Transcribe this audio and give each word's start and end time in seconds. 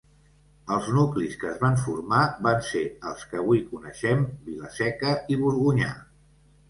Els 0.75 0.87
nuclis 0.93 1.35
que 1.43 1.47
es 1.49 1.59
van 1.65 1.77
formar 1.81 2.23
van 2.47 2.65
ser 2.69 2.83
els 3.11 3.27
que 3.33 3.39
avui 3.43 3.61
coneixem, 3.75 4.25
Vila-seca 4.49 5.13
i 5.37 5.43
Borgonyà. 5.43 5.93